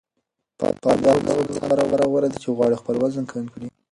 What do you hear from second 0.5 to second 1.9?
بادام د هغو کسانو